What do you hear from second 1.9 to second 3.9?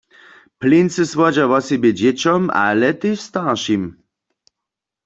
dźěćom, ale tež staršim.